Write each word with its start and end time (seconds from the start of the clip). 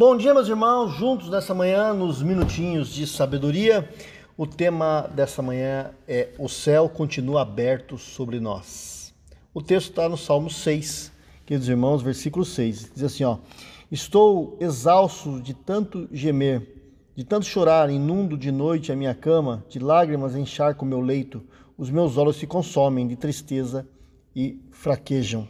Bom 0.00 0.16
dia, 0.16 0.32
meus 0.32 0.48
irmãos, 0.48 0.92
juntos 0.94 1.28
nessa 1.28 1.52
manhã, 1.52 1.92
nos 1.92 2.22
minutinhos 2.22 2.88
de 2.88 3.06
sabedoria. 3.06 3.86
O 4.34 4.46
tema 4.46 5.02
dessa 5.14 5.42
manhã 5.42 5.90
é 6.08 6.30
O 6.38 6.48
céu 6.48 6.88
continua 6.88 7.42
aberto 7.42 7.98
sobre 7.98 8.40
nós. 8.40 9.12
O 9.52 9.60
texto 9.60 9.90
está 9.90 10.08
no 10.08 10.16
Salmo 10.16 10.48
6, 10.48 11.12
queridos 11.44 11.68
irmãos, 11.68 12.00
versículo 12.00 12.46
6. 12.46 12.92
Diz 12.94 13.02
assim: 13.04 13.24
ó, 13.24 13.36
Estou 13.92 14.56
exausto 14.58 15.38
de 15.38 15.52
tanto 15.52 16.08
gemer, 16.10 16.66
de 17.14 17.22
tanto 17.22 17.44
chorar, 17.44 17.90
inundo 17.90 18.38
de 18.38 18.50
noite 18.50 18.90
a 18.90 18.96
minha 18.96 19.14
cama, 19.14 19.62
de 19.68 19.78
lágrimas 19.78 20.34
encharco 20.34 20.82
o 20.82 20.88
meu 20.88 21.02
leito, 21.02 21.42
os 21.76 21.90
meus 21.90 22.16
olhos 22.16 22.36
se 22.36 22.46
consomem 22.46 23.06
de 23.06 23.16
tristeza 23.16 23.86
e 24.34 24.58
fraquejam. 24.70 25.46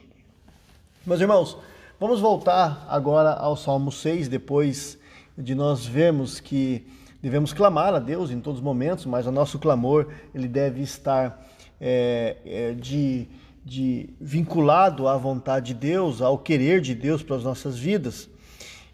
Meus 1.07 1.21
irmãos, 1.21 1.57
Vamos 2.01 2.19
voltar 2.19 2.87
agora 2.89 3.31
ao 3.35 3.55
Salmo 3.55 3.93
6, 3.93 4.27
depois 4.27 4.99
de 5.37 5.55
nós 5.55 5.85
vermos 5.85 6.41
que 6.41 6.87
devemos 7.21 7.53
clamar 7.53 7.93
a 7.93 7.99
Deus 7.99 8.31
em 8.31 8.41
todos 8.41 8.59
os 8.59 8.65
momentos, 8.65 9.05
mas 9.05 9.27
o 9.27 9.31
nosso 9.31 9.59
clamor 9.59 10.09
ele 10.35 10.49
deve 10.49 10.81
estar 10.81 11.47
é, 11.79 12.39
é, 12.43 12.73
de, 12.73 13.29
de 13.63 14.09
vinculado 14.19 15.09
à 15.09 15.19
vontade 15.19 15.75
de 15.75 15.81
Deus, 15.81 16.23
ao 16.23 16.39
querer 16.39 16.81
de 16.81 16.95
Deus 16.95 17.23
para 17.23 17.37
as 17.37 17.45
nossas 17.45 17.79
vidas. 17.79 18.31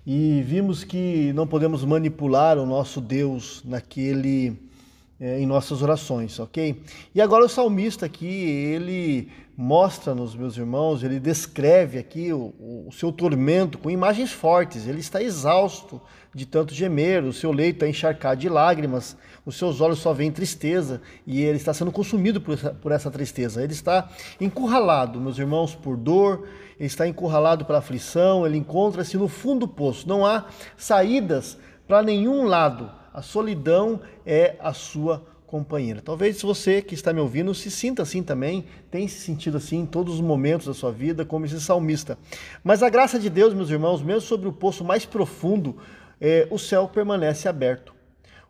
E 0.05 0.43
vimos 0.45 0.83
que 0.83 1.33
não 1.33 1.47
podemos 1.47 1.85
manipular 1.85 2.59
o 2.59 2.67
nosso 2.67 3.01
Deus 3.01 3.63
naquele 3.65 4.59
é, 5.19 5.41
em 5.41 5.47
nossas 5.47 5.81
orações, 5.81 6.39
ok? 6.39 6.83
E 7.15 7.23
agora 7.23 7.45
o 7.45 7.49
salmista 7.49 8.05
aqui, 8.05 8.27
ele 8.27 9.31
mostra-nos, 9.57 10.35
meus 10.35 10.59
irmãos, 10.59 11.03
ele 11.03 11.19
descreve 11.19 11.99
aqui 11.99 12.35
o, 12.35 12.53
o, 12.61 12.76
seu 12.93 13.13
tormento 13.13 13.79
com 13.79 13.91
imagens 13.91 14.33
fortes. 14.33 14.87
Ele 14.87 15.01
está 15.01 15.23
exausto 15.23 16.01
de 16.35 16.45
tanto 16.45 16.75
gemer, 16.75 17.25
o 17.25 17.33
seu 17.33 17.51
leito 17.51 17.77
está 17.77 17.89
encharcado 17.89 18.41
de 18.41 18.49
lágrimas, 18.49 19.17
os 19.45 19.57
seus 19.57 19.81
olhos 19.81 19.99
só 19.99 20.13
veem 20.13 20.31
tristeza 20.31 21.01
e 21.27 21.43
ele 21.43 21.57
está 21.57 21.73
sendo 21.73 21.91
consumido 21.91 22.41
por 22.41 22.55
essa, 22.55 22.71
por 22.71 22.93
essa 22.93 23.11
tristeza. 23.11 23.63
Ele 23.63 23.73
está 23.73 24.09
encurralado, 24.41 25.21
meus 25.21 25.39
irmãos, 25.39 25.75
por 25.75 25.97
dor, 25.97 26.47
ele 26.79 26.87
está 26.87 27.09
encurralado 27.09 27.65
pela 27.65 27.79
aflição, 27.79 28.47
ele 28.47 28.59
encontra-se 28.59 29.17
no 29.17 29.29
fundo 29.29 29.61
do 29.61 29.69
poço. 29.69 30.09
Não 30.09 30.27
há 30.27 30.47
saídas 30.77 31.57
para 31.87 32.03
nenhum 32.03 32.45
lado 32.45 32.91
a 33.17 33.23
solidão 33.23 33.99
é 34.27 34.57
a 34.61 34.75
sua 34.75 35.25
companheira. 35.47 36.03
Talvez 36.03 36.43
você 36.43 36.83
que 36.83 36.95
está 36.95 37.13
me 37.13 37.21
ouvindo 37.21 37.55
se 37.55 37.71
sinta 37.71 38.03
assim 38.03 38.23
também, 38.23 38.65
tem 38.91 39.07
se 39.09 39.21
sentido 39.21 39.57
assim 39.57 39.81
em 39.81 39.87
todos 39.87 40.15
os 40.15 40.21
momentos 40.21 40.67
da 40.67 40.75
sua 40.75 40.93
vida, 40.93 41.25
como 41.25 41.47
esse 41.47 41.61
salmista. 41.61 42.19
Mas 42.63 42.83
a 42.83 42.91
graça 42.91 43.19
de 43.19 43.31
Deus, 43.31 43.55
meus 43.55 43.71
irmãos, 43.71 44.03
mesmo 44.03 44.21
sobre 44.21 44.49
o 44.49 44.53
poço 44.53 44.85
mais 44.85 45.07
profundo, 45.07 45.77
é, 46.21 46.47
o 46.51 46.59
céu 46.59 46.89
permanece 46.89 47.49
aberto. 47.49 47.96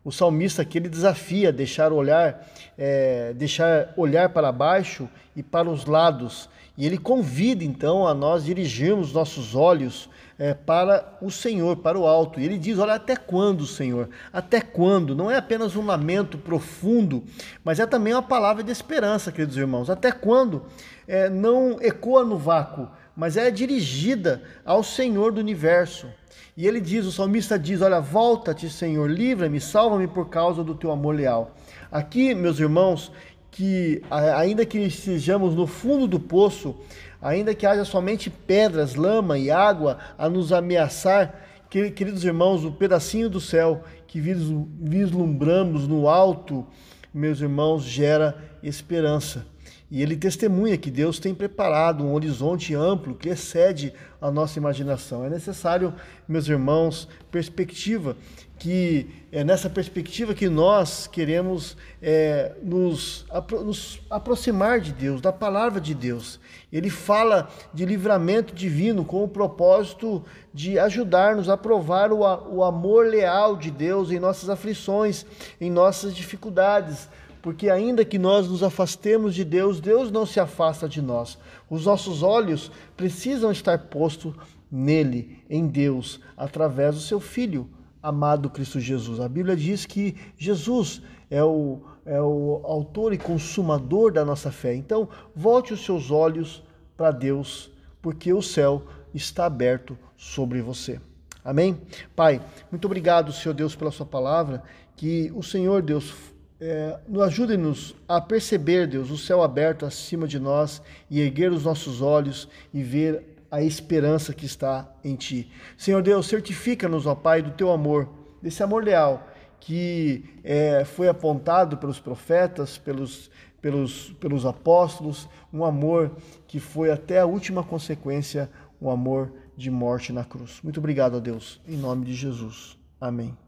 O 0.07 0.11
salmista 0.13 0.61
aqui 0.61 0.77
ele 0.77 0.87
desafia 0.87 1.51
deixar 1.51 1.91
olhar, 1.91 2.47
é, 2.77 3.33
deixar 3.33 3.93
olhar 3.97 4.29
para 4.29 4.53
baixo 4.53 5.09
e 5.35 5.43
para 5.43 5.69
os 5.69 5.85
lados. 5.85 6.47
E 6.77 6.85
ele 6.85 6.97
convida 6.97 7.61
então 7.61 8.07
a 8.07 8.13
nós 8.13 8.45
dirigirmos 8.45 9.11
nossos 9.11 9.53
olhos 9.53 10.09
é, 10.39 10.53
para 10.53 11.17
o 11.21 11.29
Senhor, 11.29 11.75
para 11.75 11.99
o 11.99 12.07
alto. 12.07 12.39
E 12.39 12.45
ele 12.45 12.57
diz: 12.57 12.79
Olha, 12.79 12.93
até 12.93 13.17
quando, 13.17 13.65
Senhor? 13.65 14.07
Até 14.31 14.61
quando? 14.61 15.13
Não 15.13 15.29
é 15.29 15.35
apenas 15.35 15.75
um 15.75 15.85
lamento 15.85 16.37
profundo, 16.37 17.21
mas 17.61 17.77
é 17.77 17.85
também 17.85 18.13
uma 18.13 18.23
palavra 18.23 18.63
de 18.63 18.71
esperança, 18.71 19.29
queridos 19.29 19.57
irmãos. 19.57 19.89
Até 19.89 20.13
quando? 20.13 20.67
É, 21.05 21.27
não 21.29 21.81
ecoa 21.81 22.23
no 22.23 22.37
vácuo, 22.37 22.87
mas 23.17 23.35
é 23.35 23.49
dirigida 23.49 24.43
ao 24.63 24.83
Senhor 24.83 25.31
do 25.31 25.41
universo. 25.41 26.07
E 26.55 26.67
ele 26.67 26.79
diz, 26.79 27.03
o 27.03 27.11
salmista 27.11 27.57
diz: 27.57 27.81
Olha, 27.81 27.99
volta-te, 27.99 28.69
Senhor, 28.69 29.09
livra-me, 29.09 29.59
salva-me 29.59 30.07
por 30.07 30.29
causa 30.29 30.63
do 30.63 30.75
teu 30.75 30.91
amor 30.91 31.15
leal. 31.15 31.55
Aqui, 31.91 32.35
meus 32.35 32.59
irmãos, 32.59 33.11
que 33.49 34.03
ainda 34.11 34.63
que 34.63 34.77
estejamos 34.77 35.55
no 35.55 35.65
fundo 35.65 36.05
do 36.05 36.19
poço, 36.19 36.75
ainda 37.19 37.55
que 37.55 37.65
haja 37.65 37.83
somente 37.83 38.29
pedras, 38.29 38.93
lama 38.93 39.39
e 39.39 39.49
água 39.49 39.97
a 40.15 40.29
nos 40.29 40.53
ameaçar, 40.53 41.43
queridos 41.69 42.23
irmãos, 42.23 42.63
o 42.63 42.71
pedacinho 42.71 43.29
do 43.31 43.41
céu 43.41 43.83
que 44.05 44.21
vislumbramos 44.21 45.87
no 45.87 46.07
alto, 46.07 46.67
meus 47.11 47.41
irmãos, 47.41 47.83
gera 47.83 48.37
esperança. 48.61 49.43
E 49.89 50.01
ele 50.01 50.17
testemunha 50.17 50.77
que 50.77 50.91
Deus 50.91 51.17
tem 51.17 51.33
preparado 51.33 52.03
um 52.03 52.13
horizonte 52.13 52.75
amplo 52.75 53.15
que 53.15 53.29
excede 53.29 53.93
a 54.21 54.29
nossa 54.29 54.59
imaginação. 54.59 55.23
É 55.23 55.29
necessário, 55.29 55.93
meus 56.27 56.49
irmãos, 56.49 57.07
perspectiva, 57.31 58.17
que 58.59 59.07
é 59.31 59.45
nessa 59.45 59.69
perspectiva 59.69 60.33
que 60.33 60.49
nós 60.49 61.07
queremos 61.07 61.77
é, 62.01 62.53
nos, 62.61 63.25
apro 63.29 63.63
nos 63.63 64.01
aproximar 64.09 64.81
de 64.81 64.91
Deus, 64.91 65.21
da 65.21 65.31
palavra 65.31 65.79
de 65.79 65.93
Deus. 65.93 66.37
Ele 66.73 66.89
fala 66.89 67.47
de 67.73 67.85
livramento 67.85 68.53
divino 68.53 69.05
com 69.05 69.23
o 69.23 69.27
propósito 69.27 70.21
de 70.53 70.77
ajudar-nos 70.77 71.47
a 71.47 71.55
provar 71.55 72.11
o, 72.11 72.19
o 72.19 72.61
amor 72.61 73.05
leal 73.05 73.55
de 73.55 73.71
Deus 73.71 74.11
em 74.11 74.19
nossas 74.19 74.49
aflições, 74.49 75.25
em 75.61 75.71
nossas 75.71 76.13
dificuldades 76.13 77.07
porque 77.47 77.69
ainda 77.69 78.03
que 78.03 78.19
nós 78.19 78.49
nos 78.49 78.61
afastemos 78.61 79.33
de 79.33 79.45
Deus, 79.45 79.79
Deus 79.79 80.11
não 80.11 80.25
se 80.25 80.37
afasta 80.37 80.85
de 80.85 81.01
nós. 81.01 81.37
Os 81.69 81.85
nossos 81.85 82.21
olhos 82.21 82.69
precisam 82.97 83.53
estar 83.53 83.87
postos 83.87 84.35
nele, 84.69 85.41
em 85.49 85.65
Deus, 85.65 86.19
através 86.35 86.95
do 86.95 86.99
seu 86.99 87.21
Filho 87.21 87.69
amado 88.03 88.49
Cristo 88.49 88.81
Jesus. 88.81 89.21
A 89.21 89.29
Bíblia 89.29 89.55
diz 89.55 89.85
que 89.85 90.17
Jesus 90.37 91.01
é 91.31 91.41
o, 91.41 91.79
é 92.05 92.21
o 92.21 92.59
autor 92.65 93.13
e 93.13 93.17
consumador 93.17 94.11
da 94.11 94.25
nossa 94.25 94.51
fé. 94.51 94.75
Então, 94.75 95.07
volte 95.33 95.73
os 95.73 95.85
seus 95.85 96.11
olhos 96.11 96.61
para 96.97 97.11
Deus, 97.11 97.71
porque 98.01 98.33
o 98.33 98.41
céu 98.41 98.83
está 99.13 99.45
aberto 99.45 99.97
sobre 100.17 100.61
você. 100.61 100.99
Amém? 101.45 101.79
Pai, 102.13 102.41
muito 102.69 102.83
obrigado, 102.83 103.31
Senhor 103.31 103.55
Deus, 103.55 103.73
pela 103.73 103.89
Sua 103.89 104.05
palavra. 104.05 104.63
Que 104.97 105.31
o 105.33 105.41
Senhor 105.41 105.81
Deus 105.81 106.13
é, 106.59 106.99
nos 107.07 107.23
ajude-nos 107.23 107.95
a 108.07 108.19
perceber, 108.19 108.87
Deus, 108.87 109.11
o 109.11 109.17
céu 109.17 109.41
aberto 109.41 109.85
acima 109.85 110.27
de 110.27 110.39
nós 110.39 110.81
e 111.09 111.21
erguer 111.21 111.51
os 111.51 111.63
nossos 111.63 112.01
olhos 112.01 112.47
e 112.73 112.81
ver 112.81 113.37
a 113.49 113.61
esperança 113.61 114.33
que 114.33 114.45
está 114.45 114.91
em 115.03 115.15
Ti. 115.15 115.51
Senhor 115.77 116.01
Deus, 116.01 116.27
certifica-nos, 116.27 117.05
ó 117.05 117.15
Pai, 117.15 117.41
do 117.41 117.51
Teu 117.51 117.71
amor, 117.71 118.09
desse 118.41 118.61
amor 118.63 118.83
leal 118.83 119.27
que 119.59 120.23
é, 120.43 120.85
foi 120.85 121.07
apontado 121.07 121.77
pelos 121.77 121.99
profetas, 121.99 122.77
pelos, 122.77 123.29
pelos, 123.61 124.13
pelos 124.13 124.45
apóstolos, 124.45 125.27
um 125.51 125.65
amor 125.65 126.15
que 126.47 126.59
foi 126.59 126.91
até 126.91 127.19
a 127.19 127.25
última 127.25 127.63
consequência, 127.63 128.49
um 128.81 128.89
amor 128.89 129.31
de 129.55 129.71
morte 129.71 130.13
na 130.13 130.23
cruz. 130.23 130.59
Muito 130.63 130.79
obrigado 130.79 131.17
a 131.17 131.19
Deus, 131.19 131.59
em 131.67 131.75
nome 131.75 132.05
de 132.05 132.13
Jesus. 132.13 132.77
Amém. 133.01 133.46